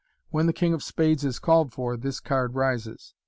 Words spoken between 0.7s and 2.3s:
of spades is called for, this